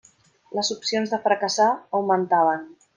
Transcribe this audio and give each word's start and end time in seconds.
Les 0.59 0.71
opcions 0.77 1.13
de 1.15 1.21
fracassar 1.27 1.71
augmentaven. 2.01 2.71